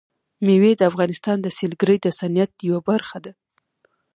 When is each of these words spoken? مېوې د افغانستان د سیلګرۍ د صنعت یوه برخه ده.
مېوې 0.45 0.71
د 0.77 0.81
افغانستان 0.91 1.37
د 1.41 1.47
سیلګرۍ 1.57 1.97
د 2.01 2.07
صنعت 2.19 2.51
یوه 2.67 2.79
برخه 2.89 3.17
ده. 3.25 3.31